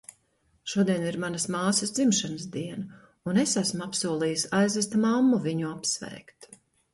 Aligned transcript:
Šodien 0.71 1.03
ir 1.09 1.17
manas 1.23 1.43
māsas 1.55 1.93
dzimšanas 1.97 2.47
diena, 2.55 2.97
un 3.33 3.39
es 3.43 3.53
esmu 3.63 3.85
apsolījusi 3.89 4.51
aizvest 4.63 4.97
mammu 5.05 5.43
viņu 5.47 5.71
apsveikt. 5.75 6.51